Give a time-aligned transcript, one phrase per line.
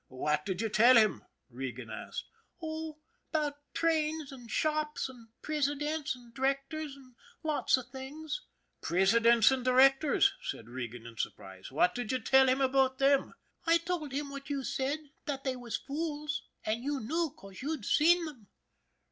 [0.25, 1.21] "What did you tell him?"
[1.51, 2.25] Regan asked."
[2.63, 2.97] Oh,
[3.31, 8.41] 'bout trains and shops and presidents and directors and and lots of things.""
[8.81, 13.35] Presidents and directors!" said Regan, in sur prise." What did you tell him about them?
[13.67, 17.85] ""I told him what you said that they was fools, and you knew, 'cause you'd
[17.85, 18.47] seen them."